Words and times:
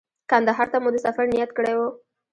کندهار 0.29 0.67
ته 0.73 0.77
مو 0.83 0.89
د 0.93 0.97
سفر 1.05 1.25
نیت 1.33 1.51
کړی 1.57 1.73
و. 1.75 1.79